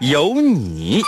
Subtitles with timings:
[0.00, 1.02] 有你。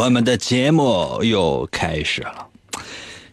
[0.00, 2.46] 我们的节目又开始了。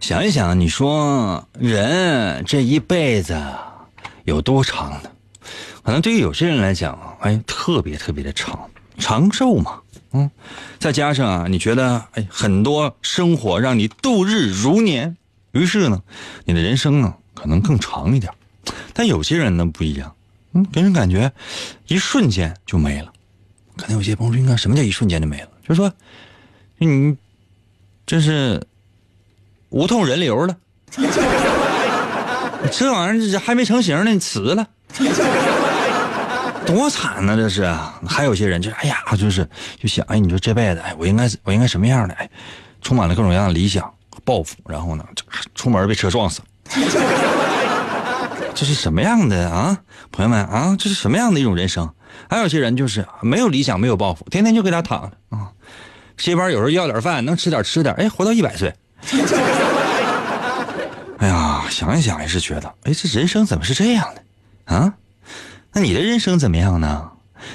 [0.01, 3.41] 想一想，你说人这一辈子
[4.25, 5.09] 有多长呢？
[5.81, 9.79] 可能对于有些人来讲，哎，特别特别的长，长寿嘛，
[10.11, 10.29] 嗯，
[10.77, 15.15] 再加上啊，你觉得哎，很多生活让你度日如年，
[15.53, 16.03] 于是呢，
[16.43, 18.33] 你的人生呢可能更长一点。
[18.91, 20.13] 但有些人呢不一样，
[20.51, 21.31] 嗯，给人感觉
[21.87, 23.13] 一瞬间就没了。
[23.77, 25.47] 可能有些朋友说，应该什么叫一瞬间就没了？
[25.65, 25.93] 就是说，
[26.77, 27.17] 你
[28.05, 28.61] 这是
[29.69, 30.55] 无痛人流了，
[32.71, 34.67] 这玩意儿还没成型呢，你辞了。
[36.65, 37.37] 多惨呢！
[37.37, 37.65] 这是，
[38.05, 39.47] 还有些人就是，哎呀，就是
[39.81, 42.13] 就想，哎，你说这辈子，哎，我应该我应该什么样的？
[42.15, 42.29] 哎，
[42.81, 45.05] 充满了各种各样的理想和、抱负，然后呢，
[45.55, 46.41] 出门被车撞死。
[48.53, 49.79] 这是什么样的啊，
[50.11, 50.75] 朋友们啊？
[50.77, 51.89] 这是什么样的一种人生？
[52.29, 55.53] 还有些人就是没有理想、没有抱负，天天就给他躺着啊。
[56.17, 58.73] 这边有时候要点饭，能吃点吃点，哎，活到一百岁。
[61.19, 64.93] 哎呀，想一想也是觉得，哎，这人生怎么是这样的啊？
[65.73, 67.11] 那你的人生怎么样呢？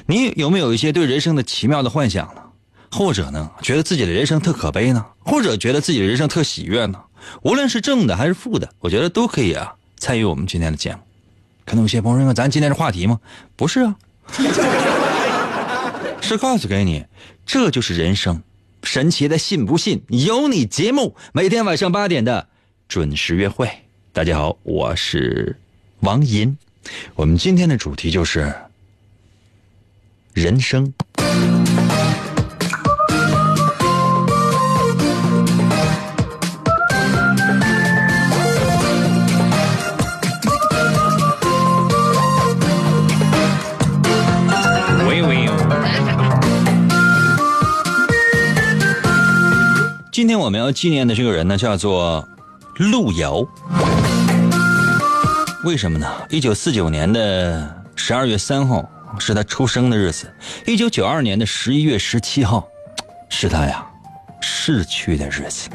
[0.07, 2.43] 你有没有一些对人生的奇妙的幻想呢？
[2.91, 5.05] 或者呢，觉得自己的人生特可悲呢？
[5.21, 7.01] 或者觉得自己的人生特喜悦呢？
[7.43, 10.99] 无论是正的还是负的，我觉得都可以啊，参与我们今天的节目。
[11.65, 13.21] 可能有些朋友说，咱今天的话题吗？
[13.55, 13.95] 不是啊，
[16.21, 17.05] 是告诉给你，
[17.47, 18.43] 这就是人生，
[18.83, 20.67] 神奇的信不信由你。
[20.67, 22.49] 节目每天晚上八点的
[22.89, 23.71] 准时约会。
[24.13, 25.57] 大家好，我是
[26.01, 26.57] 王银。
[27.15, 28.53] 我们今天的主题就是
[30.35, 30.93] 人生。
[50.33, 52.27] 今天我们要纪念的这个人呢，叫做
[52.79, 53.47] 路遥。
[55.63, 56.11] 为什么呢？
[56.31, 58.83] 一九四九年的十二月三号
[59.19, 60.33] 是他出生的日子，
[60.67, 62.67] 一九九二年的十一月十七号
[63.29, 63.85] 是他呀
[64.41, 65.69] 逝去的日子。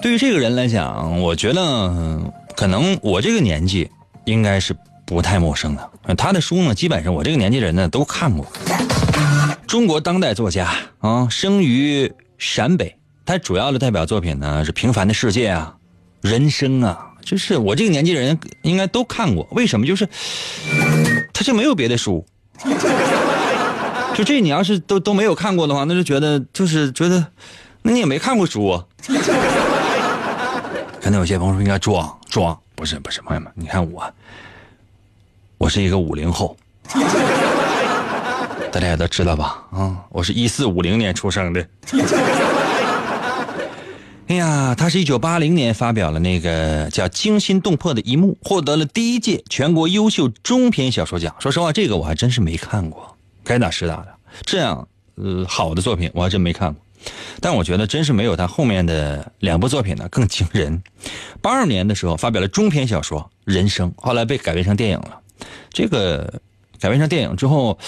[0.00, 2.18] 对于这个人来讲，我觉得
[2.56, 3.90] 可能我这个年纪
[4.24, 4.74] 应该是
[5.04, 6.14] 不太陌生的。
[6.14, 8.46] 他的书呢，基本上我这个年纪人呢都看过。
[9.66, 15.76] 中国当代作家啊，生于陕北，他主要的代表作品呢是《平凡的世界》啊，
[16.28, 17.12] 《人生》啊。
[17.24, 19.84] 就是我这个年纪人应该都看过，为什么？
[19.84, 20.08] 就是
[21.32, 22.24] 他就没有别的书，
[24.14, 27.26] 就这你要是都都没有看过的话，那就觉得就是觉得，
[27.82, 28.84] 那你也没看过书啊。
[31.00, 34.08] 可能有些朋友说应该装装，不是不是，朋友们，你看我，
[35.58, 36.56] 我是一个五零后，
[38.76, 39.64] 大家也都知道吧？
[39.70, 41.66] 啊，我是一四五零年出生的。
[44.28, 51.34] 哎呀，他是一九八零年发表了那个叫《惊心动魄的一幕》，获得了第一届全国优秀中篇小说奖。
[51.38, 54.08] 说实话，这个我还真是没看过，该打实打的。
[54.42, 56.82] 这样呃好的作品我还真没看过，
[57.40, 60.82] 但我觉得真是没有他后面的两部作品呢更惊人。
[61.40, 65.20] 八二年的时候发表了中篇小说《人生》，后来被改编成电影了。
[65.70, 66.40] 这个
[66.80, 67.78] 改编成电影之后，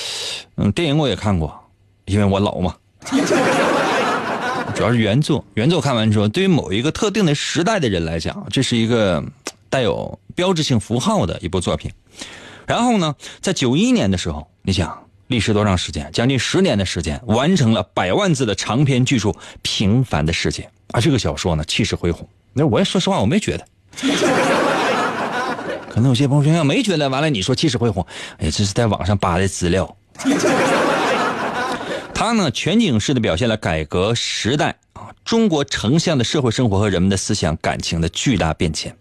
[0.56, 1.54] 嗯，电影我也看过，
[2.06, 2.74] 因为我老嘛。
[4.74, 9.24] 主要是原作，原作看完之后，对于某一个特定的时代的人来讲，这是一个
[9.68, 11.90] 带有标志性符号的一部作品。
[12.64, 16.08] 然后呢，在九一年的时候，你想历时多长时间？
[16.12, 19.30] 将近十年的时间，完成了百万字的长篇巨著
[19.62, 20.62] 《平凡的世界》
[20.96, 21.00] 啊！
[21.00, 22.28] 这个小说呢，气势恢宏。
[22.52, 23.66] 那我也说实话，我没觉得。
[25.98, 28.06] 可能有些朋友说没觉得，完了你说气势恢宏，
[28.38, 29.96] 哎，这是在网上扒的资料。
[32.14, 38.96] 他呢，全景式的表现了改革时代啊，中国城乡的社会生活和人们的思想感情的巨大变迁。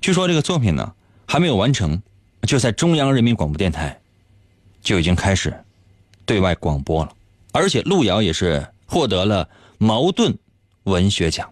[0.00, 0.94] 据说这个作品呢，
[1.26, 2.00] 还没有完成，
[2.48, 4.00] 就在中央人民广播电台
[4.80, 5.52] 就已经开始
[6.24, 7.12] 对外广播了，
[7.52, 9.46] 而且路遥也是获得了
[9.76, 10.34] 茅盾
[10.84, 11.50] 文学奖。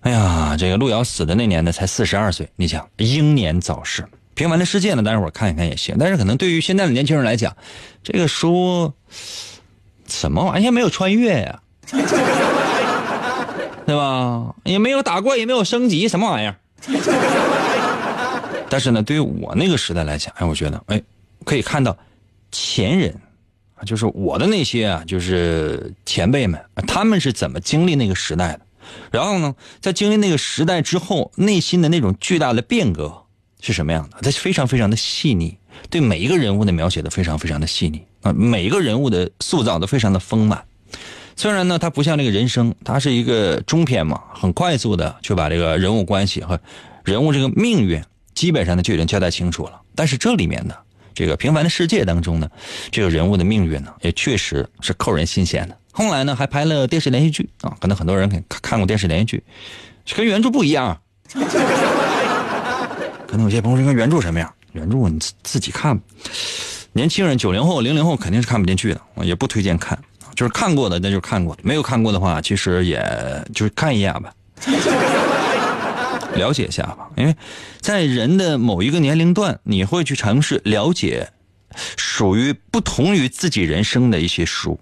[0.00, 4.06] 哎呀，这个路遥死的那年呢，才四十二岁，你想英年早逝。
[4.34, 7.56] 平凡的世界呢，待会儿看一看也行，但是可能对于现在的年轻人来讲，
[8.02, 8.92] 这个书。
[10.06, 11.60] 什么玩意儿没有穿越呀？
[13.84, 14.54] 对吧？
[14.64, 16.56] 也没有打怪，也没有升级，什么玩意儿？
[18.70, 21.02] 但是呢，对于我那个时代来讲，哎，我觉得，哎，
[21.44, 21.94] 可以看到
[22.50, 23.14] 前人，
[23.84, 28.60] 就是我的那些啊，就是前辈们，他们是怎么经历那个时代的？
[29.10, 33.24] 然后呢，在经历那个时代之后，内心的那种巨大的变革
[33.60, 34.18] 是什么样的？
[34.22, 35.56] 它非常非常的细腻，
[35.90, 38.02] 对每一个人物的描写的非常非常的细腻。
[38.22, 40.64] 啊，每一个人物的塑造都非常的丰满。
[41.36, 46.58] 虽然呢，它不像那个人生，它是一个中篇嘛，很快速的就把这个人物关系和
[47.04, 48.02] 人物这个命运
[48.34, 49.80] 基本上呢就已经交代清楚了。
[49.94, 50.76] 但是这里面的
[51.14, 52.50] 这个平凡的世界当中呢，
[52.90, 55.78] 这个人物的命运呢，也确实是扣人心弦的。
[55.98, 60.96] 后来呢，还拍了电视连续剧啊，可能很多人看看过电视连续剧，跟原著不一样。
[63.26, 64.48] 可能有些朋友说，原著什么样？
[64.74, 66.00] 原著你自自己看。
[66.92, 69.98] 年轻人，九零后、零零后肯定是看不进去的，也不推荐看。
[70.36, 73.04] 就是看过的，那就看过；没有看过的话，其实也
[73.52, 74.32] 就是看一眼吧，
[76.36, 77.08] 了解一下吧。
[77.16, 77.34] 因为
[77.80, 81.28] 在人的某一个年龄段，你会去尝试了解
[81.96, 84.78] 属于不同于自己人生的一些书，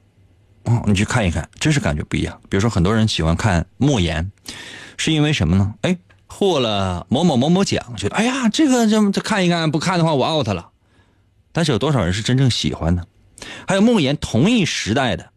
[0.66, 2.38] 哦，你去看一看，真是感觉不一样。
[2.48, 4.30] 比如说，很多人喜欢看莫言，
[4.96, 5.74] 是因为什么呢？
[5.82, 5.96] 哎，
[6.26, 10.70] 获了某某某某奖，觉得哎呀，这个这这看一看，不看的话我 out 了。
[11.52, 13.06] 但是有多少人是真正喜欢的？
[13.66, 15.30] 还有莫言同一时代的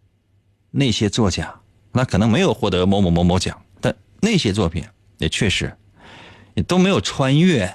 [0.72, 1.54] 那些作家，
[1.92, 4.84] 那可能没有获得某某某某奖，但那些作品
[5.20, 5.72] 也确实
[6.56, 7.72] 也都没有穿越，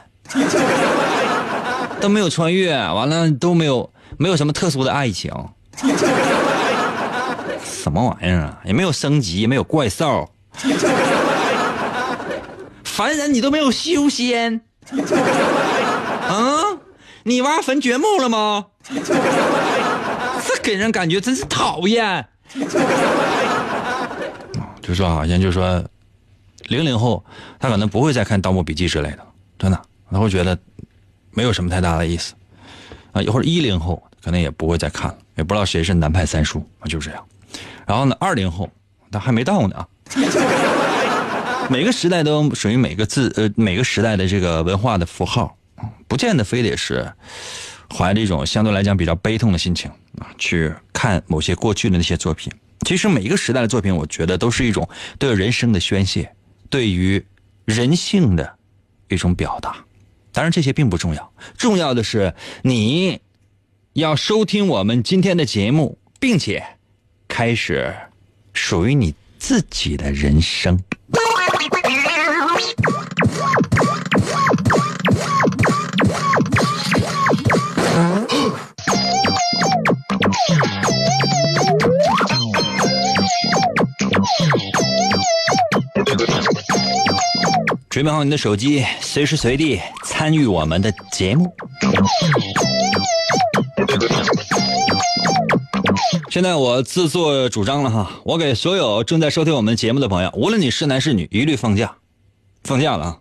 [2.00, 5.32] 都没有穿越，完了都没有没有什么特殊的爱情，
[7.84, 8.58] 什么玩意儿啊？
[8.64, 10.30] 也没有升级，也没有怪兽，
[12.82, 14.62] 凡人你都没有修仙，
[16.26, 16.62] 啊？
[17.24, 18.64] 你挖坟掘墓了吗？
[18.88, 22.26] 这给人感觉真是讨厌。
[24.80, 25.84] 就说好像就说，
[26.68, 27.22] 零零后
[27.58, 29.18] 他可能不会再看《盗墓笔记》之类的，
[29.58, 29.78] 真的，
[30.10, 30.58] 他会觉得
[31.32, 32.32] 没有什么太大的意思。
[33.12, 37.22] 啊，一会儿一零后可能也不会再看了，也不知道谁是南派三叔啊，就这样。
[37.86, 38.70] 然后呢，二零后
[39.10, 39.88] 他还没到呢啊。
[41.70, 45.56] 每个时代都属于每个字呃每个时代的这个文化的符号。
[46.06, 47.12] 不见得非得是
[47.92, 52.52] 怀着一种相对来讲比较悲痛的心情啊，去看某些过去的那些作品。
[52.86, 54.88] 其实每一个时代的作品，我觉得都是一种
[55.18, 56.32] 对人生的宣泄，
[56.70, 57.24] 对于
[57.64, 58.54] 人性的
[59.08, 59.76] 一种表达。
[60.32, 63.20] 当然，这些并不重要，重要的是你
[63.94, 66.64] 要收听我们今天的节目，并且
[67.36, 67.92] 开始
[68.52, 70.78] 属于你自己的人生。
[87.90, 91.52] 准备好你的手机，随时随地参与我们的节目。
[96.34, 101.98] 现在我自作主张了哈，我给所有正在收听我们节目的朋友，无论你是男是女，一律放假，
[102.64, 103.18] 放假了啊！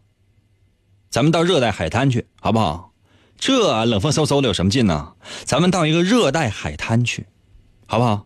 [1.12, 2.92] 咱们到热带海滩去，好不好？
[3.38, 5.14] 这冷风嗖嗖的有什么劲呢？
[5.44, 7.28] 咱们到一个热带海滩去，
[7.86, 8.26] 好不好？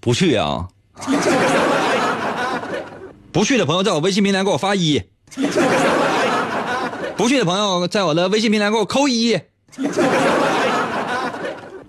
[0.00, 0.66] 不去啊！
[3.30, 5.00] 不去的朋友在我微信平台给我发一，
[7.16, 9.40] 不去的朋友在我的微信平台给我扣一。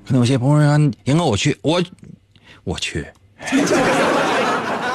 [0.08, 1.84] 可能有些朋友说：“赢哥，我去，我
[2.64, 3.06] 我去。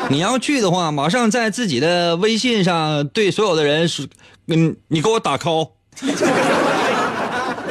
[0.09, 4.07] 你要去的话，马上在自己的微信上对所有的人说，
[4.47, 5.73] 嗯，你给我打 call。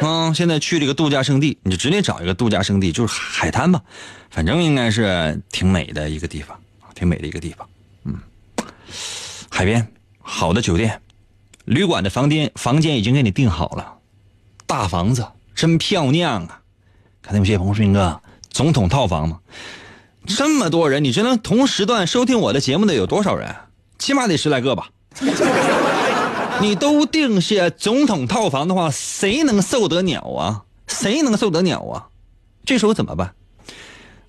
[0.01, 3.81] 嗯， 现在去这个度假胜地，你就直接找一个度假胜地，就是海滩吧，
[4.29, 6.55] 反正应该是挺美的一个地方，
[6.93, 7.67] 挺美的一个地方。
[8.03, 8.15] 嗯。
[9.49, 11.01] 海边，好的酒店，
[11.65, 13.95] 旅馆的房间房间已经给你订好了，
[14.67, 16.60] 大房子真漂亮啊！
[17.21, 19.39] 可能有些朋友说：“哥，总统套房吗？
[20.25, 23.55] 这么多人，你知道同时段收听我的节目的有多少人？
[23.97, 24.89] 起码得十来个吧。
[26.61, 30.63] 你都定下总统套房的话，谁能受得了啊？
[30.87, 32.07] 谁能受得了啊？
[32.63, 33.33] 这时候怎么办？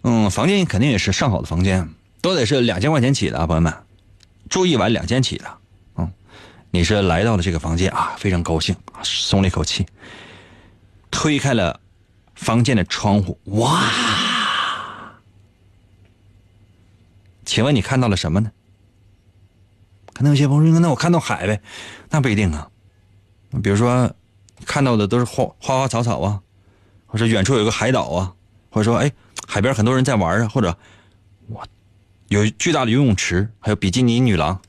[0.02, 1.88] 嗯，房间肯定也是上好的房间，
[2.22, 3.72] 都得是两千块钱起的啊，朋友们，
[4.49, 5.44] 住一晚两千起的。
[5.96, 6.11] 嗯，
[6.70, 9.87] 你是来到了这个房间啊，非常高兴，松了一口气，
[11.11, 11.78] 推开了
[12.34, 13.82] 房间的窗户，哇！
[17.44, 18.50] 请问你看到了什么呢？
[20.14, 21.60] 可能有些朋友说：“那我看到海呗？”
[22.10, 22.68] 那不一定啊。
[23.62, 24.14] 比如说，
[24.66, 26.40] 看到的都是花花花草草啊，
[27.06, 28.34] 或者远处有个海岛啊，
[28.70, 29.10] 或者说，哎，
[29.48, 30.76] 海边很多人在玩啊，或者，
[31.48, 31.66] 我
[32.28, 34.60] 有巨大的游泳池，还有比基尼女郎，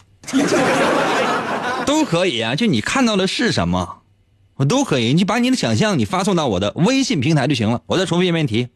[1.85, 2.55] 都可以啊。
[2.55, 4.02] 就你看到的是什么，
[4.55, 5.13] 我都可以。
[5.13, 7.81] 你把你的想象你发送到我的微信平台就行了。
[7.85, 8.69] 我再重复一遍题，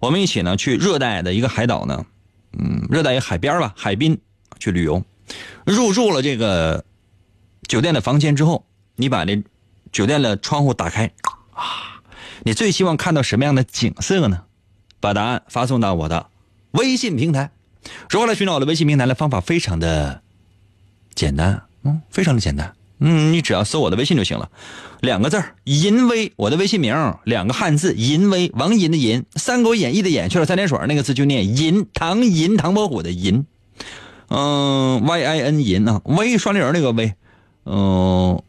[0.00, 2.06] 我们一起呢去热带的一个海岛呢，
[2.58, 4.20] 嗯，热带一个海边吧，海滨
[4.58, 5.04] 去旅游。
[5.64, 6.84] 入住了这个
[7.68, 8.64] 酒店的房间之后，
[8.96, 9.42] 你把这
[9.90, 11.10] 酒店的窗户打开
[11.52, 12.02] 啊，
[12.44, 14.44] 你最希望看到什么样的景色呢？
[15.00, 16.28] 把答案发送到我的
[16.72, 17.50] 微信平台。
[18.08, 20.22] 如何来寻找我的微信平台的方法非常的
[21.14, 22.72] 简单，嗯，非常的简单，
[23.04, 24.48] 嗯，你只要搜我的微信就行了，
[25.00, 33.44] 两个字儿银威，我的微信名两个汉字淫威，王银的银，《三国演义》的演去了三点水那个字就念银，唐银唐伯虎的银。
[34.28, 37.12] 嗯，Y I N 银啊，微双立人那个微，
[37.66, 38.40] 嗯，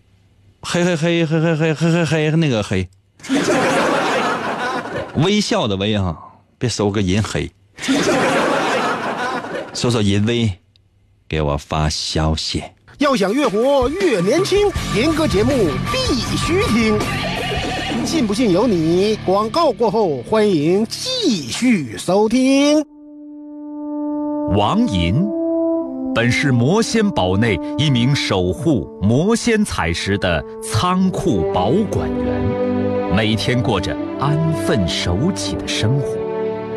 [0.61, 2.87] 嘿嘿嘿嘿嘿嘿嘿嘿嘿那个黑，
[5.17, 6.15] 微笑的微啊，
[6.59, 7.51] 别搜个淫黑，
[9.73, 10.59] 搜索淫威，
[11.27, 12.63] 给我发消息。
[13.03, 15.51] 要想越活越年轻，严哥节目
[15.91, 16.97] 必须听。
[18.05, 19.19] 信不信由你。
[19.25, 22.81] 广告过后，欢迎继续收听。
[24.55, 25.21] 王银。
[26.15, 36.22] 本是魔仙堡内一名守护魔仙彩石的仓库保管员，每天过着安分守己的生活。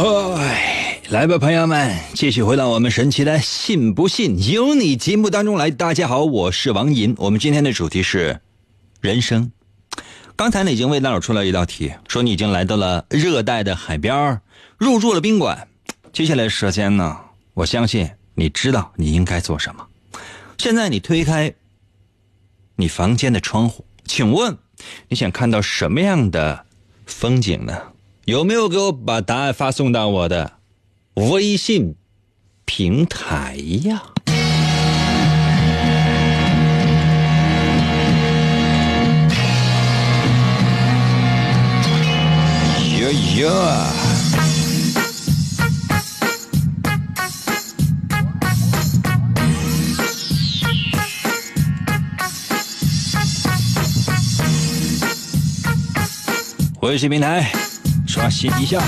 [0.00, 5.72] 哎，来吧，朋友们，继续回到我们神奇的“信不信由你”节目当中来。
[5.72, 8.40] 大家好，我是王银，我们今天的主题是
[9.00, 9.50] 人生。
[10.36, 14.40] 刚才呢，已经为大伙出了一道题，说你已经来到了热带的海边
[14.76, 15.66] 入住了宾馆。
[16.12, 17.16] 接下来时间呢，
[17.54, 19.84] 我相信你知道你应该做什么。
[20.58, 21.52] 现在你推开
[22.76, 24.56] 你房间的窗户，请问
[25.08, 26.64] 你想看到什么样的
[27.04, 27.76] 风景呢？
[28.28, 30.52] 有没有给我把答案发送到我的
[31.14, 31.94] 微信
[32.66, 34.02] 平台呀？
[43.00, 43.50] 哟哟，
[56.82, 57.50] 微信平台
[58.08, 58.80] 刷新一下。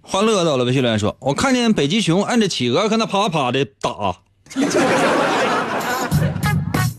[0.00, 4.18] 欢乐到了，微信留言说：“我看见北极熊按着企鹅，跟那啪啪的打。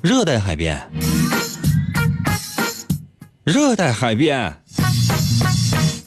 [0.03, 0.92] 热带海边，
[3.46, 4.62] 热带海边，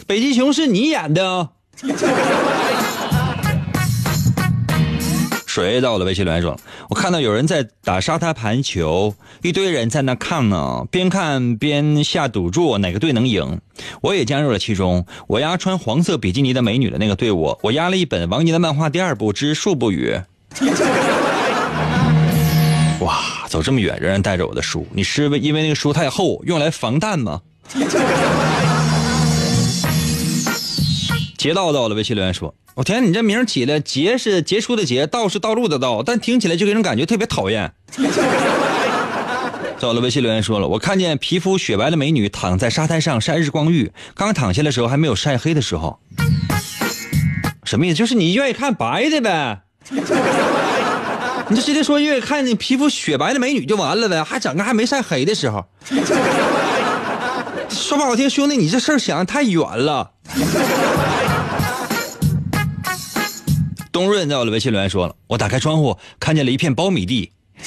[0.07, 1.49] 北极熊是你演的？”
[5.65, 6.05] 谁到了？
[6.05, 6.55] 微信留言说
[6.91, 13.59] ：“我看到有人在打沙滩排球，一堆人在那看呢，边看边下赌注，哪个队能赢？
[14.03, 15.07] 我也加入了其中。
[15.27, 20.21] 我押穿黄色比基尼的美女的那个队伍，我押了一本王尼的漫画第二部之《树不语》。
[23.01, 27.41] 哇，走这么远仍然带着我的书，你是因为那个书太厚，用来防弹吗？
[31.37, 37.73] 劫道到了，微信留言说：“我天，你这名起的杰是杰出的杰，道是道路的道，但听起来就给人感觉特别讨厌。
[39.79, 45.99] ”到了，微信留言说了：“我看见皮肤雪白的美女躺在沙滩上晒日光浴，刚躺下的时候还没有晒黑的时候。”
[47.65, 47.97] 什么意思？
[47.97, 49.61] 就是你愿意看白的呗？
[51.49, 55.65] 你就直接说愿意看你皮肤雪白的美女就完了呗，还整个还没晒黑的时候。
[57.69, 60.11] 说不好听，兄弟，你这事儿想的太远了。
[63.97, 67.33] 东润在我的微信留言说了：“我打开窗户，看见了一片苞米地。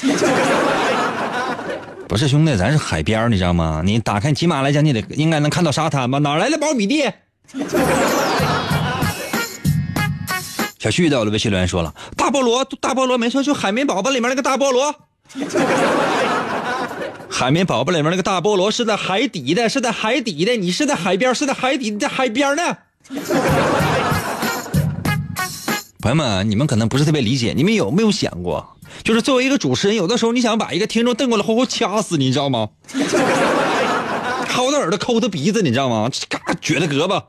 [2.06, 3.82] 不是兄弟，咱是海边你知道吗？
[3.84, 6.20] 你打开，起码来讲，你得应该能看到沙滩吧？
[6.20, 7.12] 哪来的苞米地？
[10.78, 14.94] 小旭在我的微信留言说了：“大菠萝，大菠萝，没错，就海绵宝宝里面那个大菠萝。
[17.28, 20.56] 海绵宝宝里面那个大菠萝是在海底的，是在海底的。
[20.56, 22.76] 你是在海边，是在海底，在海边呢。”
[26.00, 32.70] 朋友们，你们可能不是特别理解，你们有没有想过，就是作为一个主持人，有的时候你想把一个听众瞪过来，活活掐死，你知道吗？
[34.48, 36.10] 薅他耳朵，抠他鼻子，你知道吗？
[36.28, 37.22] 嘎，撅他胳膊。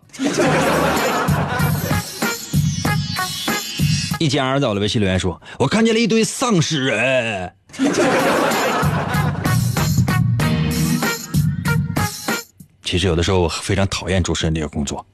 [4.19, 7.53] 一家在我的微信留言说：“我看见了一堆丧尸人。”
[12.85, 15.05] 其实有的时候我非常讨厌主持人这个工作。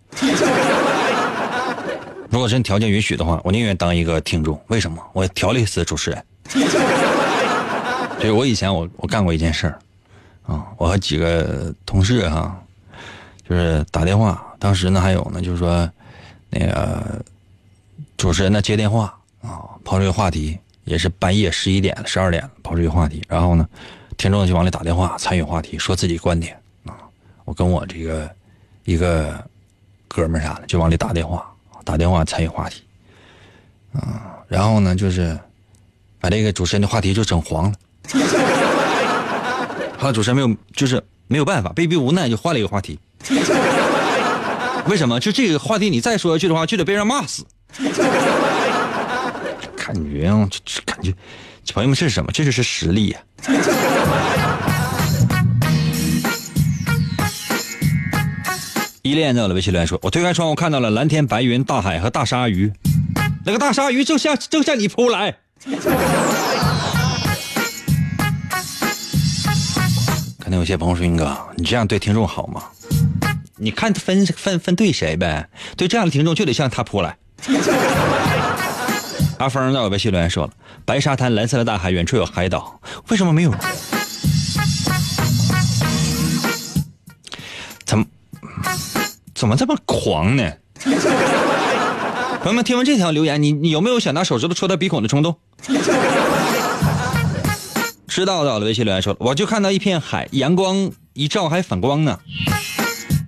[2.29, 4.59] 如果真条件允许的话，我宁愿当一个听众。
[4.67, 5.01] 为什么？
[5.13, 6.23] 我调了一次主持人。
[8.19, 9.79] 就是我以前我我干过一件事儿，
[10.47, 12.59] 啊，我和几个同事哈，
[13.47, 14.43] 就是打电话。
[14.57, 15.87] 当时呢还有呢，就是说，
[16.49, 17.23] 那个
[18.17, 23.67] 主持人呢接电话啊，抛出一个话题，也是半夜十一点十二点抛出一个话题，然后呢，
[24.17, 26.97] 听众就往里打电话参与话题，说自己观点啊。
[27.45, 28.29] 我跟我这个
[28.83, 29.47] 一个
[30.07, 31.47] 哥们儿啥的就往里打电话。
[31.87, 32.83] 打电话参与话题，
[33.93, 35.39] 啊，然后呢，就是
[36.19, 37.73] 把这个主持人的话题就整黄了。
[39.97, 42.99] 后来主持人没有，就是没有办法，被逼无奈就换了一个话题。
[44.87, 45.17] 为什么？
[45.17, 47.45] 就这个话题，你再说下去的话，就得被人骂死。
[49.77, 51.13] 感觉啊，这感觉，
[51.73, 52.29] 朋友们，这是什么？
[52.33, 53.19] 这就是实力呀。
[59.07, 62.73] 依恋在我的微信留言说：“我推开窗户看到了蓝天白云、大海和大鲨鱼，
[63.45, 65.33] 那个大鲨鱼正向正向你扑来。
[70.37, 72.61] ”可能有些朋友说：“英哥，你这样对听众好吗？
[73.55, 75.47] 你看分分分对谁呗？
[75.77, 77.15] 对这样的听众就得向他扑来。
[79.39, 80.51] ”阿峰在我微信留言说了
[80.83, 83.55] ：“白沙滩、蓝色的大海，远处有海岛，为什么没有？
[87.85, 88.05] 怎么？”
[89.37, 90.51] 怎么这么狂呢？
[92.41, 95.37] 朋友们，听完这条留言，你你有没有想拿手指头戳他鼻孔的冲动？
[98.07, 102.17] 知道的，我的微信留言说，我就看到一片海，阳光一照还反光呢。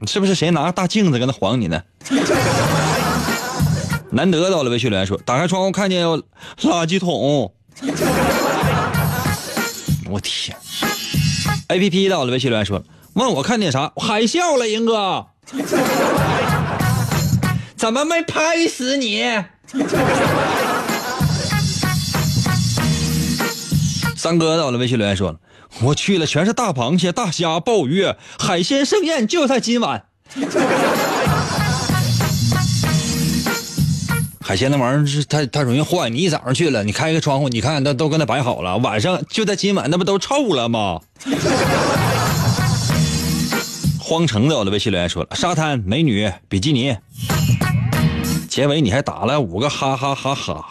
[0.07, 1.83] 是不是谁拿大镜子跟他晃你呢？
[4.11, 7.53] 难得到了微信留言说，打开窗户看见垃圾桶。
[10.09, 10.57] 我天
[11.67, 12.81] ！A P P 到了微信留言说，
[13.13, 13.93] 问我看见啥？
[13.97, 15.27] 海啸了，英哥。
[17.75, 19.23] 怎么没拍死你？
[24.15, 25.37] 三哥到了，微信留言说了
[25.81, 28.05] ：“我去了，全是大螃蟹、大虾、鲍鱼，
[28.37, 30.03] 海鲜盛宴就在今晚。
[34.41, 40.99] ”海鲜那玩意儿是它它容易坏，你一早上去了，你开个窗户，你看那都跟那摆好了，晚上就在今晚，那不都臭了吗？
[44.09, 46.97] 荒城的我的微信留言说了：沙滩美女比基尼，
[48.49, 50.65] 结尾你还打了五个哈哈哈哈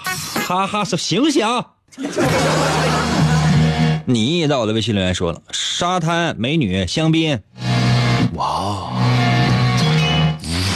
[0.45, 1.47] 哈哈是，醒醒！
[4.07, 7.41] 你也在我的微信留言说了：沙滩美女香槟，
[8.33, 8.91] 哇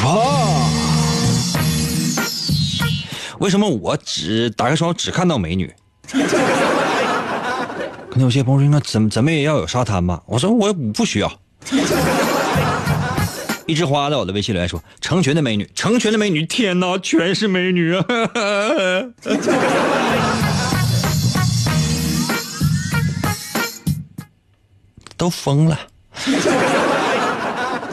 [0.05, 0.69] 哇！
[3.41, 5.75] 为什么我只打开窗只看到美女？
[6.13, 6.21] 可
[8.15, 10.23] 能有些朋友说：那怎么怎么也要有沙滩吧？
[10.27, 11.29] 我说我不需要。
[13.67, 18.05] 一枝花在我的微信留言说：“成群的美女，成群的美女，天哪，全是美女啊！
[25.17, 25.79] 都疯了，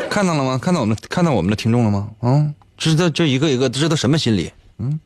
[0.10, 0.58] 看到了吗？
[0.58, 2.10] 看到我们看到我们的听众了吗？
[2.22, 4.52] 啊，知道这一个一个知道什么心理？
[4.80, 5.00] 嗯，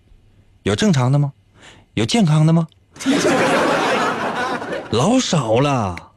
[0.63, 1.33] 有正常的吗？
[1.95, 2.67] 有健康的吗？
[4.91, 6.12] 老少了。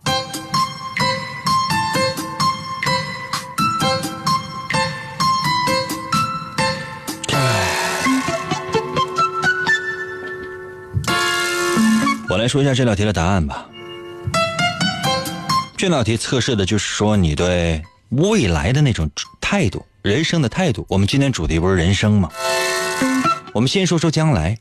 [12.37, 13.67] 我来说一下这道题的答案吧。
[15.75, 20.85] 这道题测试的就是说你对未来的那种态度，人生的态度。
[20.91, 22.29] 我们今天主题不是人生吗？
[23.55, 24.55] 我们先说说将来。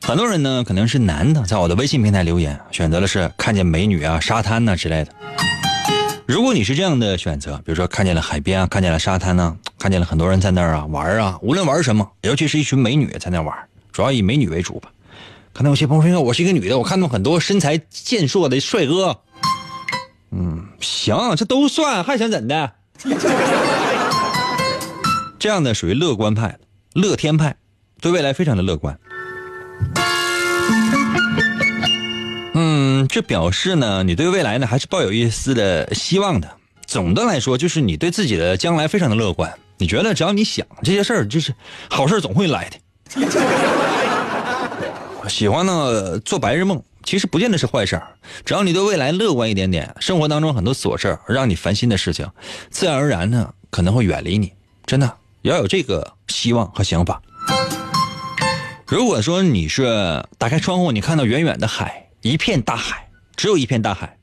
[0.00, 5.12] 很多人呢，可能是男的，在我的微信平台留言，选择的是看见美女啊、沙滩呐之类的。
[6.24, 13.54] 如果你是这样的选择，比如说看见了海边啊，看见了沙滩呢，看见了很多人在那儿啊玩啊，无论玩什么，尤其是一群美女在那玩，
[13.92, 14.88] 主要以美女为主吧。
[15.52, 19.20] 可能有些朋友说，我是一个女的，我看到很多身材健硕的帅哥。
[20.30, 22.72] 嗯，行，这都算，还想怎的？
[25.38, 26.58] 这样的属于乐观派，
[26.94, 27.56] 乐天派，
[28.00, 28.98] 对未来非常的乐观。
[32.54, 36.50] 嗯，这表示呢，你对未来呢还是抱有一丝的希望的。
[36.86, 39.52] 总的来说，就是你对自己的将来非常的乐观。
[39.78, 41.54] 你觉得只要你想这些事儿，就是
[41.90, 42.78] 好事总会来的。
[45.32, 48.06] 喜欢呢做白日梦，其实不见得是坏事儿。
[48.44, 52.28] 只要你对未来乐观一点点，生活当中很多琐事儿让你烦心的事情，
[52.68, 54.52] 自然而然呢可能会远离你。
[54.84, 57.22] 真的要有这个希望和想法。
[58.86, 64.18] 如果说你是打开窗户，你看到远远的海，一片大海，只有一片大海。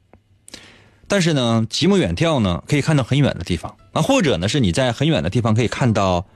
[1.08, 6.28] 但是呢，极目远眺呢，可以看到很远的地方啊，或者呢是你在很远的地方可以看到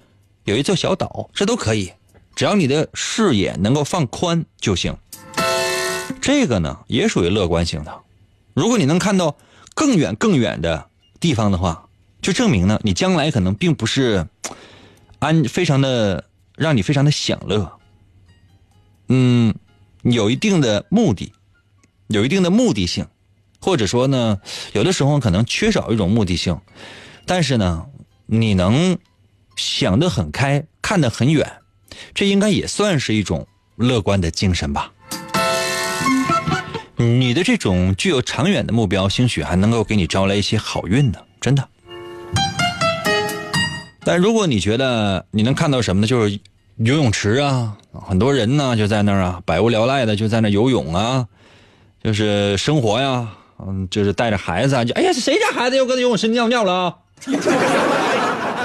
[0.46, 1.94] 有一座小岛，这都可以。
[2.36, 4.98] 只要你的视野能够放宽就行，
[6.22, 8.02] 这个呢也属于乐观型的。
[8.54, 9.36] 如果你能看到
[9.74, 10.88] 更远更远的
[11.20, 11.88] 地方的话，
[12.22, 14.28] 就证明呢你将来可能并不是
[15.20, 17.80] 安非常的让你非常的享乐。
[19.10, 19.54] 嗯，
[20.02, 21.34] 有一定的目的，
[22.08, 23.08] 有一定的目的性，
[23.60, 24.40] 或者说呢，
[24.74, 26.60] 有的时候可能缺少一种目的性，
[27.26, 27.86] 但是呢，
[28.26, 28.98] 你能
[29.56, 31.60] 想得很开，看得很远。
[32.14, 34.92] 这应该也算是一种乐观的精神吧。
[36.96, 41.68] 你的这种具有长远的目标，兴许还能够给你招来一些好运呢，真的。
[44.06, 46.08] 但如果你觉得你能看到什么呢？
[46.08, 46.40] 就是
[46.78, 51.28] 游泳池啊，很多人呢就在那儿啊，百无聊赖的就在那游泳啊，
[52.04, 53.28] 就是生活呀，
[53.60, 56.98] 嗯，就是带着孩子啊，就哎呀，谁家孩子又搁游泳池尿尿了？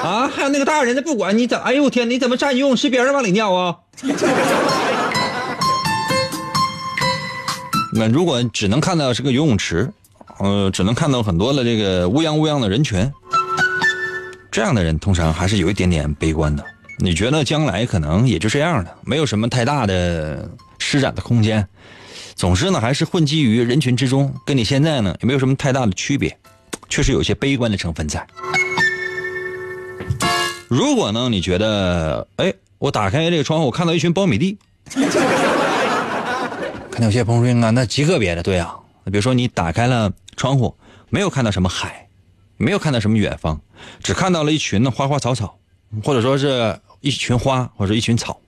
[0.09, 3.77] 啊还有那个大人，他不管你怎，哎呦我天，你怎么站游泳池边上往里尿啊？
[7.93, 9.93] 那如果只能看到是个游泳池，
[10.39, 13.13] 呃，只能看到很多的这个乌泱乌泱的人群，
[14.51, 16.65] 这样的人通常还是有一点点悲观的。
[16.99, 21.69] 你觉得将来可能也就这样了，没有什么太大的施展的空间，
[22.35, 26.35] 总之呢还是混迹于人群之中，跟你现在呢也没有什么太大的区别，
[26.89, 28.27] 确实有些悲观的成分在。
[30.69, 31.31] 如果呢？
[31.31, 34.59] 你觉得，哎，我打开这个窗户，我看到一群苞米地。
[36.91, 38.77] 看到有些朋友说啊，那极个别的，对啊。
[39.07, 40.77] 比如说你打开了窗户，
[41.09, 42.07] 没有看到什么海，
[42.59, 43.59] 没有看到什么远方，
[44.03, 45.59] 只看到了一群的花花草草，
[46.05, 48.39] 或者说是一群花或者一群草。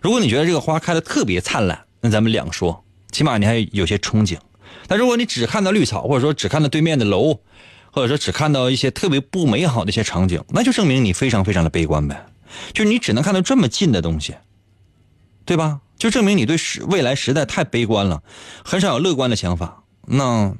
[0.00, 4.38] 如果你觉得这个花开的特别灿烂，那咱们两说，起码你还有些憧憬。
[4.86, 7.40] 但如果你只看到绿草，或者说只看到对面的楼。
[7.94, 12.26] 或者说只看到一些特别不美好的一些场景，那就证明你非常非常的悲观呗。
[12.72, 14.34] 就你只能看到这么近的东西，
[15.44, 15.80] 对吧？
[15.96, 18.24] 就证明你对时未来实在太悲观了，
[18.64, 19.84] 很少有乐观的想法。
[20.06, 20.52] 那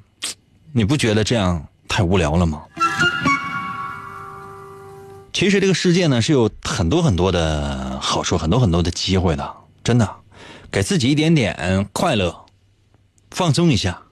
[0.71, 2.63] 你不觉得这样太无聊了吗？
[5.33, 9.55] 其实这个世界呢是有很多很多的好处，很多很多的机会的。
[9.83, 10.09] 真的，
[10.71, 12.47] 给自己一点点快乐，
[13.33, 14.03] 放松一下，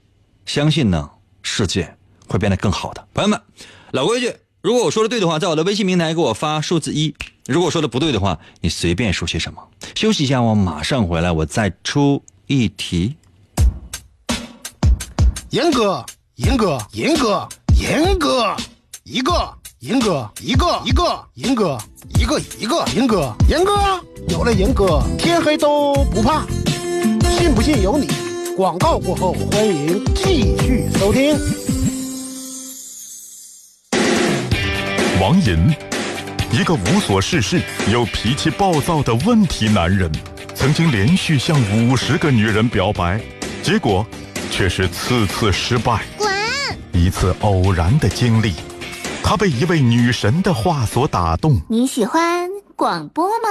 [0.44, 1.08] 相信呢
[1.44, 1.96] 世界。
[2.32, 3.38] 会变得更好的，朋友们，
[3.90, 7.14] 老规矩，如果我说的对的话，在我的微信平台给我发数字一；
[7.46, 9.62] 如果说的不对的话，你随便说些什么。
[9.94, 13.16] 休息一下，我马上回来，我再出一题。
[15.50, 16.02] 严哥，
[16.36, 17.46] 严哥，严哥，
[17.78, 18.56] 严哥，
[19.04, 21.78] 一个，严哥，一个，一个，严哥，
[22.18, 23.74] 一个，一个，严哥，严哥，
[24.30, 26.46] 有了严哥，天黑都不怕。
[27.36, 28.08] 信不信由你。
[28.56, 31.36] 广告过后，欢迎继续收听。
[35.22, 35.72] 王寅，
[36.50, 40.11] 一个无所事事又脾气暴躁的问题男人，
[40.52, 43.20] 曾经连续向五十个女人表白，
[43.62, 44.04] 结果
[44.50, 46.00] 却是次次失败。
[46.18, 46.28] 滚！
[46.92, 48.52] 一次偶然的经历，
[49.22, 51.61] 他被一位女神的话所打动。
[51.68, 53.48] 你喜欢广播吗？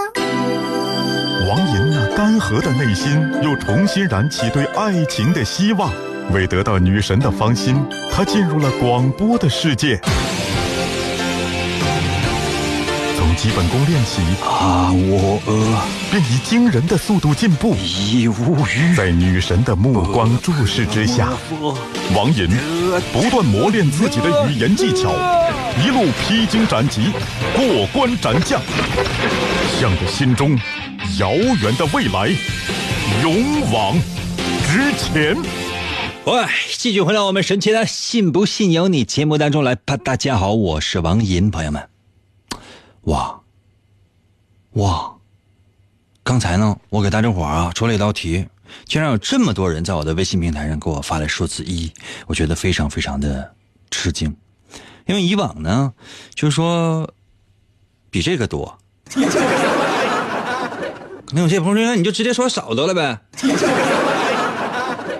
[1.47, 5.89] 王寅那干涸的内心又重新燃起对爱情的希望。
[6.33, 7.81] 为得到女神的芳心，
[8.11, 9.97] 他进入了广播的世界。
[13.41, 17.75] 基本功练习，啊，我呃便以惊人的速度进步。
[17.75, 18.95] 已无语。
[18.95, 21.33] 在女神的目光注视之下，
[22.15, 22.47] 王银
[23.11, 25.11] 不断磨练自己的语言技巧，
[25.83, 27.11] 一路披荆斩棘，
[27.55, 28.61] 过关斩将，
[29.79, 30.55] 向着心中
[31.17, 32.29] 遥远的未来
[33.23, 33.97] 勇往
[34.67, 35.35] 直前。
[36.25, 36.45] 喂，
[36.77, 39.97] 继续回到我们神奇的“信不信由你”节目当中来吧。
[39.97, 41.81] 大家好，我是王银，朋友们。
[43.03, 43.41] 哇
[44.73, 45.15] 哇，
[46.23, 48.47] 刚才呢，我给大家伙啊出了一道题，
[48.85, 51.91] 竟然有这么多人在我的微信平台上给我发来数字一，
[52.27, 53.53] 我觉得非常非常的
[53.89, 54.35] 吃惊，
[55.07, 55.93] 因为以往呢，
[56.35, 57.11] 就是说
[58.09, 58.77] 比这个多。
[61.33, 63.19] 那有些朋友说，你就直接说少得了呗。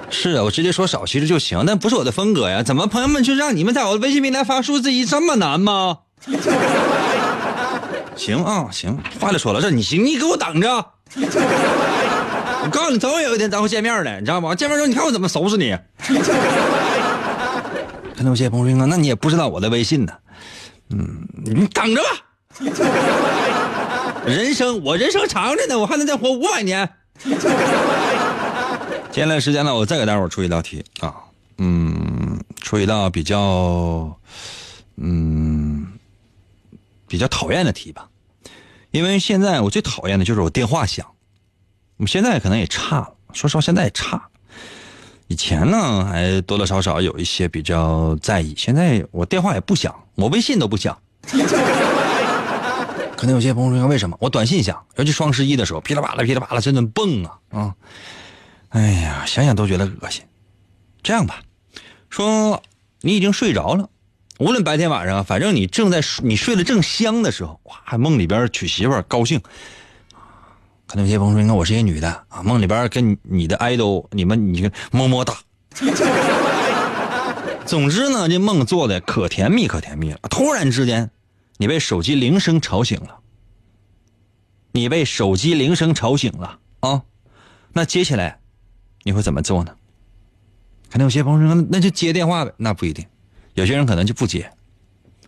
[0.10, 2.62] 是啊，我直接说少其实就行，但不是我的风格呀。
[2.62, 6.00] 怎么朋友们就让你们在我的微信平台发数字一这么难吗？
[8.16, 10.86] 行啊，行，话就说了，这你行，你给我等着。
[12.64, 14.54] 我告诉你，总有一天咱会见面的，你知道吗？
[14.54, 15.76] 见面之后，你看我怎么收拾你。
[18.16, 20.14] 看到有些朋友说，那你也不知道我的微信呢。
[20.90, 22.10] 嗯，你等着吧。
[24.26, 26.88] 人生我人生长着呢，我还能再活五百年。
[29.12, 31.16] 接下来时间呢，我再给大伙出一道题啊，
[31.58, 34.16] 嗯，出一道比较，
[34.98, 35.88] 嗯，
[37.12, 38.08] 比较讨厌的题吧，
[38.92, 41.06] 因为现在我最讨厌的就是我电话响，
[41.98, 44.30] 我现在可能也差了，说实话现在也差，
[45.28, 50.98] 以前呢还多多少少有一些比较在意，现在我电话也不响，我微信都不响。
[53.18, 57.76] 可能有些朋友说为什么我短信响，尤其双十一的时候，噼里啪啦噼里啪啦真的蹦啊啊！
[58.70, 60.24] 哎呀，想想都觉得恶心。
[61.04, 61.42] 这样吧，
[62.10, 62.64] 说
[63.02, 63.90] 你已经睡着了，
[64.42, 69.40] 无论白天晚上，反正你正在你睡得正香的时候，哇，梦里边娶媳妇儿高兴。
[70.88, 75.38] 可能有些朋友说，你看我是一个女的啊，梦里边跟你的 idol 你们你么么哒。
[77.68, 80.18] 总之呢，这梦做的可甜蜜可甜蜜了。
[80.28, 81.12] 突然之间，
[81.58, 83.20] 你被手机铃声吵醒了。
[84.72, 87.04] 你被手机铃声吵醒了啊，
[87.74, 88.40] 那接下来。
[89.04, 89.76] 你会怎么做呢？
[90.92, 92.52] 可能有些朋友说，那就接电话呗。
[92.58, 93.06] 那不一定，
[93.54, 94.52] 有些人可能就不接，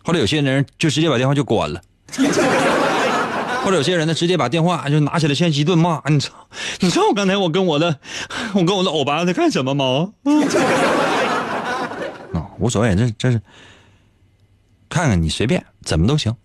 [0.04, 1.80] 或者有些人就直接把电话就关了，
[3.64, 6.02] 或者有些人呢直接把电话就拿起来先一顿骂。
[6.08, 6.48] 你知道，
[6.80, 7.98] 你知道我刚才我跟我的
[8.54, 10.12] 我跟我的欧巴在干什么吗？
[12.32, 13.40] 啊， 无所谓，这这是
[14.88, 16.36] 看看你随便怎么都行，啊，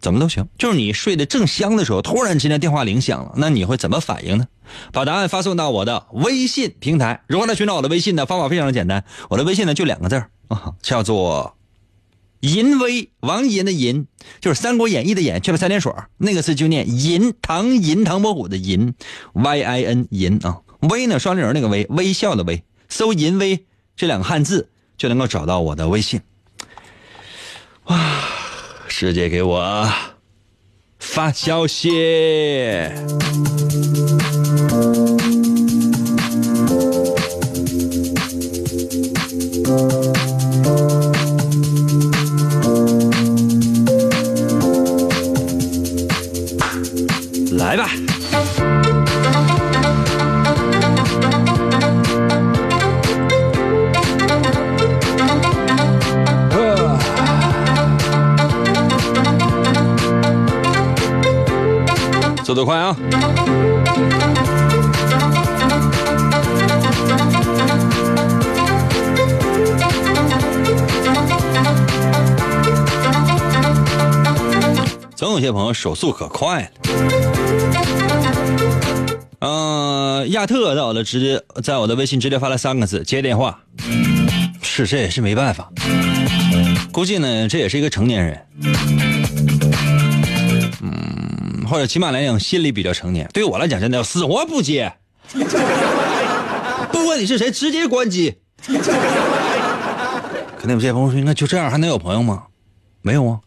[0.00, 0.48] 怎么都行。
[0.58, 4.46] 就是你睡得正香的时候，突然之间电话铃响了，那你会怎么反应呢？
[4.92, 7.22] 把答案发送到我的微信平台。
[7.28, 8.26] 如何来寻找我的微信呢？
[8.26, 11.56] 方法非常的简单，我的微信呢就两个字啊，叫做
[12.40, 14.06] “银威”，王银的银，
[14.40, 18.94] 就是《三国演义》的演，去了三点水那个字就念银，唐银，唐伯虎的银
[19.32, 26.20] ，Y I N 银啊，微呢双立人那个微，微笑的微，搜“银威”这两个汉字就能够找到我的微信。
[27.84, 27.96] 哇，
[28.88, 29.92] 世界给我
[30.98, 31.90] 发消息。
[62.46, 62.96] 速度快啊！
[75.16, 76.68] 总有些朋友手速可快了。
[79.40, 83.58] 嗯，亚特在我的直接在我的微信直接发了三个字：接电话。
[84.62, 85.68] 是，这也是没办法。
[86.92, 88.40] 估计呢，这也是一个成年人。
[91.66, 93.28] 或者起码来讲，心里比较成年。
[93.32, 94.92] 对我来讲，真的要死活不接。
[96.92, 98.36] 不管你是谁，直接关机。
[100.56, 102.44] 可能有些朋友说：“那就这样还能有朋友吗？”
[103.02, 103.38] 没有啊。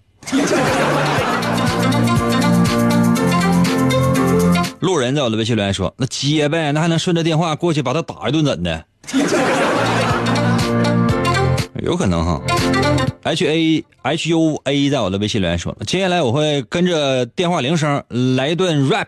[4.79, 8.85] 路人在我的微信留言说：“那接呗，那还能顺着电话过去把他打一顿怎的？”
[11.83, 12.41] 有可能哈。
[13.23, 18.03] H A H U A 在我的微信留言说：“接下来我会跟着电话铃声
[18.35, 19.07] 来一段 rap。”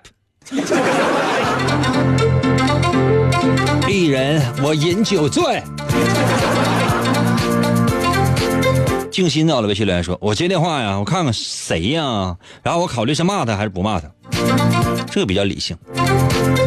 [3.90, 5.62] 一人，我饮酒醉。
[9.12, 14.08] 静心在我的，微信留言说：“我接电话呀，我看看谁呀，然后我考虑是骂他还是不骂他，
[15.12, 15.78] 这个比较理性。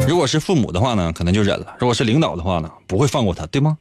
[0.07, 3.79] 如果是父母的话呢，可能就忍了；如果是领导的话呢，不会放过他，对吗？”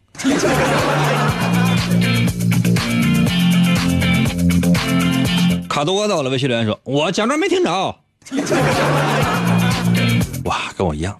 [5.83, 7.95] 卡多到了，微信留言说：“我假装没听着。
[10.45, 11.13] ”哇，跟我一样。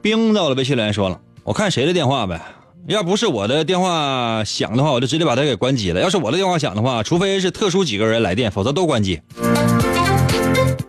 [0.00, 2.40] 冰到了，微信留言说了：“我看谁的电话呗？
[2.88, 6.00] 要不是我的电话响的话，我就直接把它给关机了。
[6.00, 9.20] 要是我的电话响的话，除非是特殊几个人来电，否则都关机。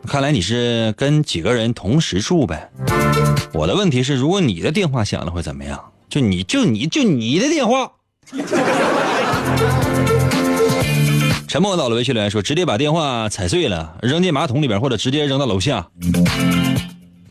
[0.08, 2.70] 看来你是跟几个人同时住呗？
[3.54, 5.92] 我的问题是，如果你的电话响了会怎么样？
[6.10, 7.92] 就你就你就你的电话。
[11.48, 15.88] ”沉默到了，微信留言说：“直接把电话踩碎了，扔进马桶里边，或者直接扔到楼下。”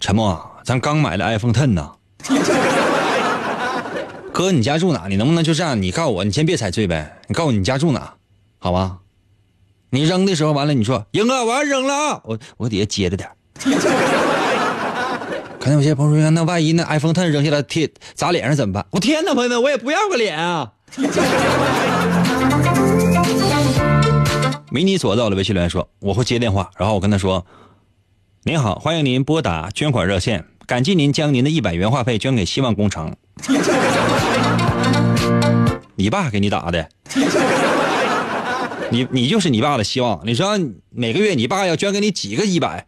[0.01, 0.51] 沉默。
[0.65, 1.93] 咱刚买的 iPhone Ten 呢，
[4.33, 5.07] 哥，你家住哪？
[5.09, 5.81] 你能不能就这样？
[5.81, 7.19] 你告诉我，你先别踩碎呗。
[7.29, 8.15] 你告诉我你家住哪，
[8.59, 8.99] 好吧？
[9.97, 12.21] 你扔的时候完了，你说英哥，我要扔了啊！
[12.25, 13.31] 我我底下接着点。
[15.59, 18.85] 可能有些朋友说，那万一那 iPhone Ten 扔下来贴砸脸上怎么办？
[18.91, 20.73] 我天哪，朋友们，我也不要个脸啊！
[24.71, 27.47] 迷你所到的微信留言说，我会接电话，然后我跟他说，
[28.45, 30.45] 您好，欢迎您拨打捐款热线。
[30.67, 33.17] 感激您将您的一百元话费捐给希望工程。
[35.97, 36.87] 你爸给你打的，
[38.91, 40.21] 你你就是你爸的希望。
[40.25, 40.59] 你说
[40.91, 42.87] 每个月你爸要捐给你几个一百？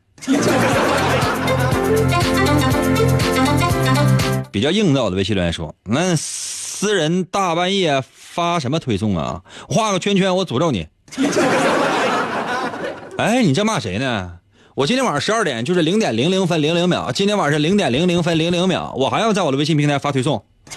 [4.50, 9.42] 比较硬道的微信留言说：“那私人大半夜发什么推送啊？
[9.68, 10.86] 画个圈圈，我诅咒你。”
[13.18, 14.32] 哎，你这骂谁呢？
[14.74, 20.44] 我今天晚上十二点就是零点零零分零零秒，今天晚上零点零零分零零秒，我还要在我的微信平台发推送。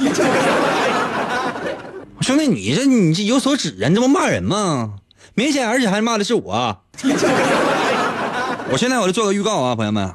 [2.21, 3.87] 兄弟，你这你这有所指啊？
[3.87, 4.95] 你这不骂人吗？
[5.33, 6.81] 明显而且还骂的是我。
[8.71, 10.13] 我现在我就做个预告啊，朋友们，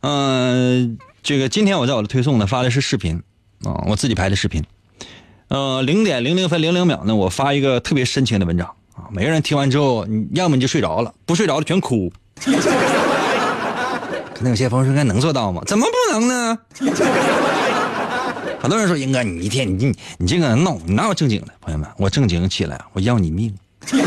[0.00, 3.22] 嗯，这个今天我在我的推送呢发的是视频
[3.64, 4.62] 啊，我自己拍的视频。
[5.48, 12.12] 呃，零点零零分零零秒呢，我发一个特别深情的文章啊，每个人听完之后，你要么你就睡着了，不睡着的全哭。
[14.34, 15.62] 可能有些朋友说：“应该能做到吗？
[15.66, 16.58] 怎么不能呢？”
[18.58, 23.54] 很多人说：“英哥，你一天你你这个闹，你哪有正经的？”朋友们，我正经起来，我要你命！
[23.86, 24.00] 真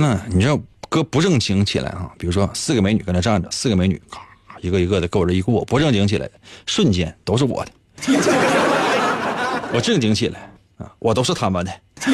[0.00, 2.10] 的，你知道哥不正经起来啊？
[2.18, 4.20] 比如说四个美女搁那站着，四个美女咔
[4.60, 6.28] 一个一个的跟我这一过，不正经起来，
[6.66, 7.70] 瞬间都是我的。
[9.74, 11.72] 我正经起来啊，我都是他们的。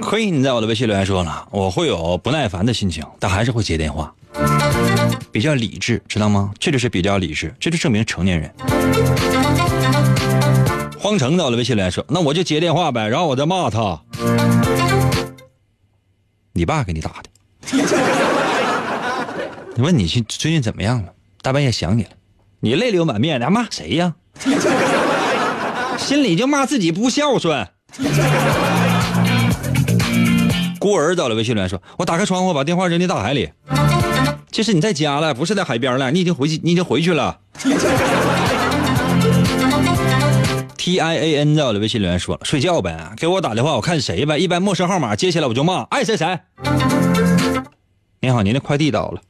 [0.00, 4.12] Queen 在我的微信留言说了，我会有不耐烦的心情，但还是会接电话，
[5.30, 6.52] 比较理智，知道吗？
[6.58, 8.52] 这就是比较理智，这就证明成年人。
[11.02, 14.00] 荒城到了微信留言说，那我就接电话呗，然后我再骂他。
[16.52, 17.28] 你爸给你打的？
[19.74, 21.08] 你问你去最近怎么样了？
[21.42, 22.10] 大半夜想你了，
[22.60, 24.14] 你泪流满面的骂谁呀？
[25.98, 27.66] 心里就骂自己不孝顺。
[30.78, 33.50] 孤儿到了，微信留言说：“我打开窗户，把电话扔进大海里。”
[34.52, 37.40] 这是你在家了，不是在海边了，你已经回去，你已经回去了。
[40.82, 44.36] T I A N 在我的微信留言说了：“睡觉呗，给我打电话，我看谁呗。
[44.36, 46.36] 一般陌生号码接起来我就骂，爱谁谁。”
[48.20, 49.20] 您好，您的快递到了。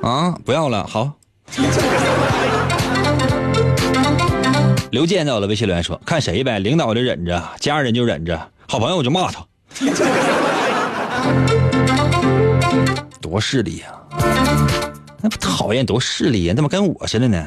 [0.00, 1.12] 啊，不要了，好。
[4.90, 9.44] 刘健在我的微信留言说：“看谁呗，领导就忍着，家人就忍着。”好朋友我就骂他，
[13.20, 13.88] 多势利呀！
[15.20, 16.54] 那不讨厌多势利呀？
[16.54, 17.46] 怎么跟我似的呢？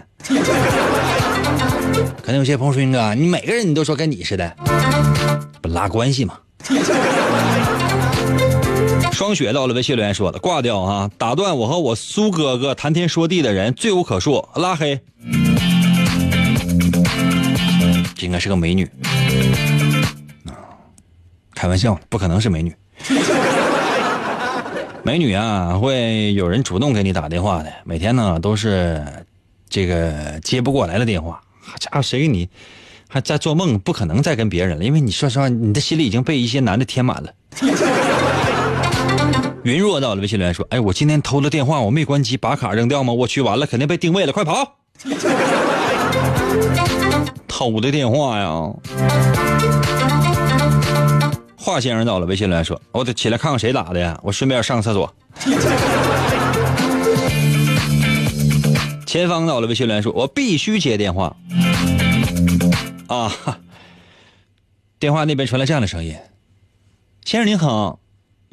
[2.21, 4.55] 可能有些朋友说：“云哥，你每个人你都说跟你似的，
[5.61, 6.37] 不拉关系吗？”
[9.11, 11.09] 双雪到了微信留言说的：“挂掉啊！
[11.17, 14.99] 打断我和我苏哥哥谈天说地的人罪无可恕，拉黑。”
[18.15, 18.89] 这应该是个美女。
[21.53, 22.73] 开玩笑，不可能是美女。
[25.03, 27.71] 美女啊，会有人主动给你打电话的。
[27.83, 29.05] 每天呢都是
[29.69, 31.39] 这个接不过来的电话。
[31.63, 32.49] 好家伙，谁给你
[33.07, 33.79] 还在做梦？
[33.79, 37.31] 不可能再跟别人了，因为你说实话，你的心里已经被一些男的填满了。
[39.63, 43.13] 云若到了微信留言说：“哎，我今天偷了电话，我没关机，把卡扔掉吗？
[43.13, 44.77] 我去，完了肯定被定位了，快跑！”
[47.47, 48.49] 偷的电话呀！
[51.55, 55.13] 华先生到了，微信留言说：“我得起来看看谁打的呀，我顺便上个厕所。”
[59.11, 61.35] 前方到了，微信来说：“我必须接电话。”
[63.07, 63.29] 啊，
[64.99, 66.15] 电话那边传来这样的声音
[67.25, 67.99] ：“先生您好，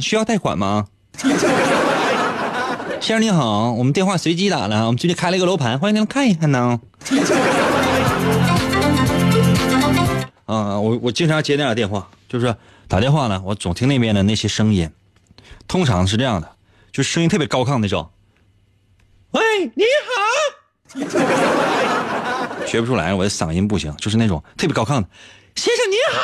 [0.01, 0.89] 需要贷款吗？”
[3.01, 6.81] 先生您好，我们电话随机打了，我们最近开了一个楼盘，欢迎您看一看呢。
[10.47, 12.53] 啊，我我经常接那样的电话，就是
[12.89, 14.91] 打电话呢，我总听那边的那些声音，
[15.69, 16.51] 通常是这样的，
[16.91, 18.11] 就声音特别高亢那种。
[19.33, 19.43] 喂，
[19.75, 20.11] 你好，
[22.67, 25.09] 学不出来，我的嗓音不行，就是那种特别高亢的。
[25.55, 26.21] 先生您好，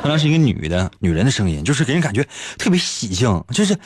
[0.00, 2.26] 可能是一个女的女人的声音，就是给人感觉
[2.56, 3.76] 特别喜庆，就是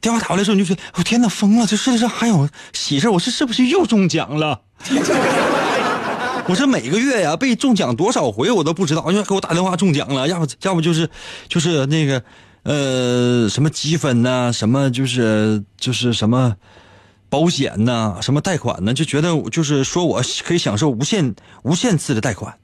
[0.00, 4.60] 电话打过来之后，你就觉得我天哪，疯了，这世界上还有喜事我是是不是又中奖了？
[6.46, 11.10] 我这每个月呀被中奖多少回我都不知道，就给我打电话中奖了，要不要不就是
[11.48, 12.22] 就是那个
[12.64, 16.56] 呃什么积分呐，什么就是就是什么
[17.28, 22.54] 保险呐，什么贷款呢，就觉得就是说我可以享受无限无限次的贷款，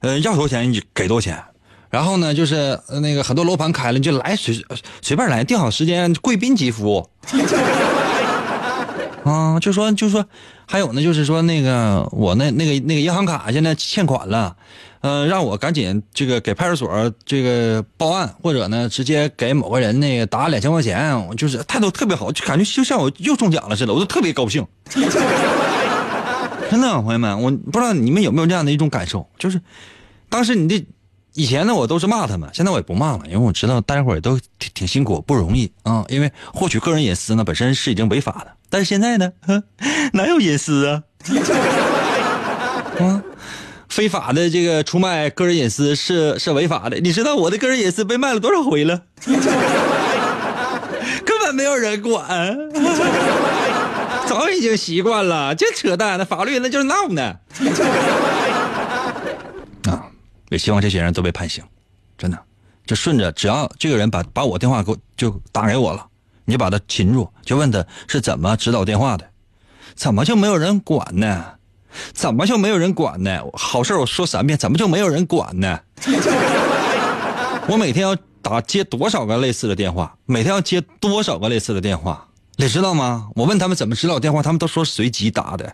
[0.00, 1.42] 呃要多少钱你给多少钱，
[1.90, 4.64] 然后呢就是那个很多楼盘开了你就来随
[5.02, 7.08] 随便来，定好时间贵宾级服务。
[9.24, 10.24] 啊，就说就说，
[10.66, 14.56] 还有呢，就是说那个我那那个那个银行卡现在欠款了，
[15.00, 24.66] 呃，让我赶紧这个给派出所这个报案，或者呢直接给某个人那个打两千块钱，我就是态度特别好，就感觉就像我又中奖了似的，我都特别高兴。
[26.70, 29.60] 真的，朋友们，我不知道你们有没有这样的一种感受，就是
[30.28, 30.86] 当时你的
[31.34, 38.52] 以前呢，我都是骂他们，现在我也不骂了，因为我知道大家伙也都挺挺辛苦，不容易啊，因为获取个人隐私呢本身是已经违法的。
[38.70, 39.32] 但是现在呢，
[40.14, 41.02] 哪有隐私啊？
[43.00, 43.22] 啊，
[43.88, 46.98] 非法的这个出卖个人隐私是是违法的。
[47.00, 49.02] 你知道我的个人隐私被卖了多少回了？
[51.24, 52.56] 根本没有人管，
[54.26, 55.54] 早已经习惯了。
[55.54, 57.36] 这扯淡，那法律那就是闹呢。
[59.90, 60.06] 啊，
[60.50, 61.64] 也希望这些人都被判刑，
[62.16, 62.38] 真的。
[62.86, 66.06] 就顺着，只要这个人把把我电话给我就打给我了。
[66.50, 69.24] 你就把他擒住，就问他是怎么知道电话的，
[69.94, 71.44] 怎么就没有人管呢？
[72.12, 73.40] 怎么就没有人管呢？
[73.52, 75.78] 好事我说三遍，怎么就没有人管呢？
[77.68, 80.12] 我每天要打接多少个类似的电话？
[80.26, 82.26] 每天要接多少个类似的电话？
[82.56, 83.28] 你知道吗？
[83.36, 85.72] 我问他们怎么知道电话，他们都说随机打的。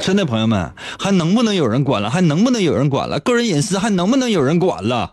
[0.00, 2.08] 真的，朋友们，还能不能有人管了？
[2.08, 3.20] 还能不能有人管了？
[3.20, 5.12] 个人隐私还能不能有人管了？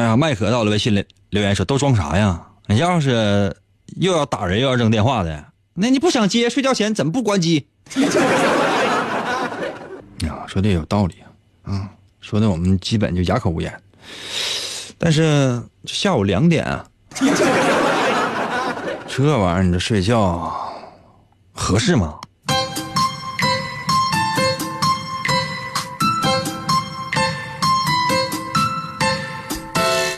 [0.00, 2.40] 哎呀，麦克到了微信里留言说：“都装啥呀？
[2.66, 3.54] 你要是
[3.96, 5.44] 又要打人又要扔电话的，
[5.74, 6.48] 那你不想接？
[6.48, 7.66] 睡觉前怎么不关机？”
[10.24, 11.28] 呀，说的有道理啊，
[11.66, 11.86] 嗯，
[12.22, 13.70] 说的我们基本就哑口无言。
[14.96, 16.86] 但是下午两点啊，
[19.06, 20.50] 这玩意儿你这睡觉
[21.52, 22.18] 合适吗？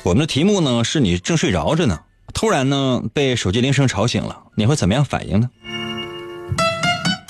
[0.04, 2.00] 我们的题目呢，是你正睡着着呢，
[2.34, 5.48] 突然呢被手机铃声吵醒了，你会怎么样反应呢？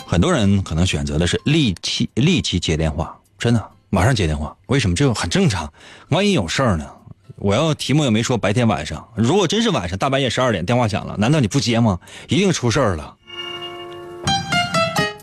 [0.07, 4.57] 很多人可能选择的是立即立即接电话，真的马上接电话。
[4.69, 4.97] 为什么？
[4.97, 5.71] 这个很正常。
[6.09, 6.87] 万一有事儿呢？
[7.37, 11.99] 我要题目又没说白天晚上，如果真是晚上大半夜十二点电话响了，难道你不接吗？
[12.29, 13.17] 一定出事儿了。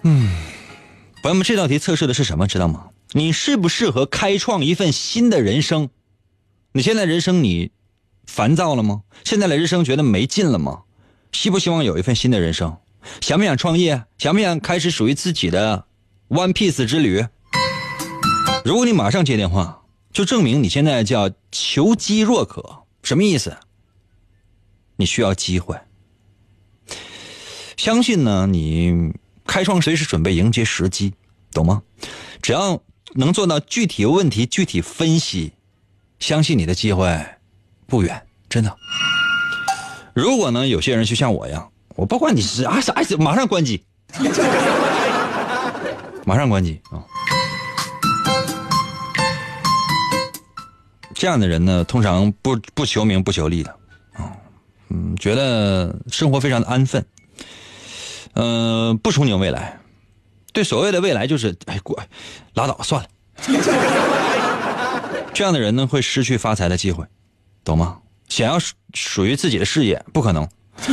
[0.03, 0.29] 嗯，
[1.23, 2.45] 朋友们，这道题测试的是什么？
[2.45, 2.89] 知道吗？
[3.13, 5.89] 你适不适合开创一份新的人生？
[6.79, 7.71] 你现在人生你
[8.25, 9.03] 烦躁了吗？
[9.25, 10.83] 现在的人生觉得没劲了吗？
[11.33, 12.77] 希不希望有一份新的人生？
[13.19, 14.05] 想不想创业？
[14.17, 15.83] 想不想开始属于自己的
[16.29, 17.25] One Piece 之旅？
[18.63, 19.81] 如果你马上接电话，
[20.13, 22.83] 就证明你现在叫求机若渴。
[23.03, 23.57] 什么意思？
[24.95, 25.77] 你需要机会。
[27.75, 29.11] 相信呢，你
[29.45, 31.13] 开创随时准备迎接时机，
[31.51, 31.83] 懂吗？
[32.41, 32.81] 只要
[33.15, 35.51] 能做到具体问题具体分析。
[36.19, 37.17] 相信你的机会
[37.87, 38.75] 不远，真的。
[40.13, 43.83] 如果呢，有些人就像我一样，我不管你是啊啥意思，马上关机，
[46.25, 47.03] 马上关机啊。
[51.15, 53.69] 这样的人呢，通常不不求名不求利的
[54.13, 54.31] 啊，
[54.89, 57.05] 嗯，觉得生活非常的安分，
[58.33, 59.79] 嗯，不憧憬未来，
[60.53, 61.99] 对所谓的未来就是哎过，
[62.53, 63.07] 拉倒算了。
[65.33, 67.05] 这样的人呢，会失去发财的机会，
[67.63, 67.99] 懂吗？
[68.27, 70.47] 想要属属于自己的事业，不可能。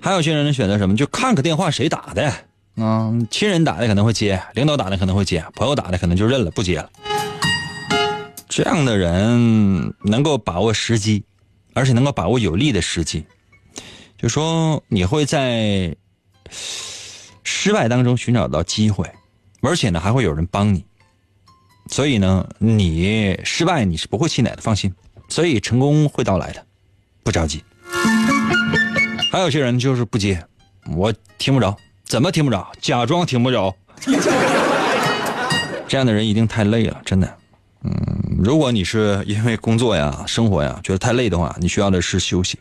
[0.00, 0.96] 还有些人呢选择什么？
[0.96, 2.32] 就看个电话谁打的，
[2.76, 6.90] 嗯，亲人打的可能会接，领导打的可能会接，朋友打的可能就认了不接了。
[8.48, 11.24] 这样的人能够把握时机，
[11.74, 13.24] 而且能够把握有利的时机，
[14.18, 15.94] 就说你会在
[17.42, 19.10] 失败当中寻找到机会，
[19.60, 20.84] 而且呢还会有人帮你。
[21.88, 24.92] 所以呢，你失败你是不会气馁的，放心。
[25.28, 26.64] 所以成功会到来的，
[27.22, 27.64] 不着急。
[29.32, 30.44] 还有些人就是不接，
[30.94, 32.70] 我听不着，怎么听不着？
[32.80, 33.74] 假装听不着。
[35.88, 37.38] 这样的人一定太累了，真的。
[37.82, 37.92] 嗯，
[38.38, 42.58] 如果你是因为工作呀、生活呀觉得太累的话，你需要的是休息，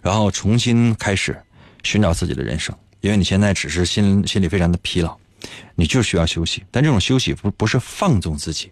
[0.00, 1.36] 然后重新开始
[1.82, 2.74] 寻找自己的人生。
[3.00, 5.16] 因为你现在只是心心里非常的疲劳，
[5.74, 6.64] 你就需要休息。
[6.70, 8.70] 但这种休息不不是放纵自己，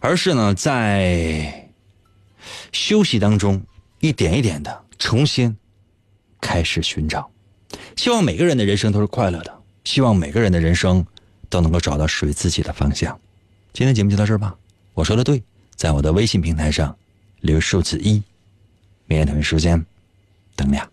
[0.00, 1.70] 而是呢在
[2.72, 3.62] 休息当中
[4.00, 5.56] 一点一点的重新
[6.40, 7.30] 开始寻找。
[7.96, 11.04] 希望每个人的人生都是快乐的，希望每个人的人生
[11.48, 13.18] 都能够找到属于自己的方向。
[13.72, 14.56] 今天节目就到这儿吧。
[14.94, 15.42] 我说的对，
[15.76, 16.96] 在我的微信平台上
[17.40, 18.22] 留数字一，
[19.06, 19.84] 明天同一时间
[20.56, 20.90] 等你啊。